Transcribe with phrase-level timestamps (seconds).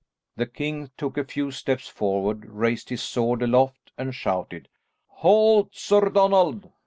[0.35, 4.67] The king took a few steps forward, raised his sword aloft and shouted,
[5.07, 6.71] "Halt, Sir Donald!"